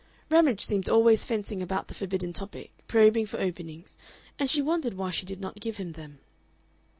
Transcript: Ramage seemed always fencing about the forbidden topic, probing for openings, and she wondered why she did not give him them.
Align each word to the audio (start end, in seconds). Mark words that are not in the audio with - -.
Ramage 0.31 0.65
seemed 0.65 0.89
always 0.89 1.27
fencing 1.27 1.61
about 1.61 1.87
the 1.87 1.93
forbidden 1.93 2.33
topic, 2.33 2.71
probing 2.87 3.27
for 3.27 3.39
openings, 3.39 3.99
and 4.39 4.49
she 4.49 4.59
wondered 4.59 4.95
why 4.95 5.11
she 5.11 5.27
did 5.27 5.39
not 5.39 5.59
give 5.59 5.77
him 5.77 5.91
them. 5.91 6.17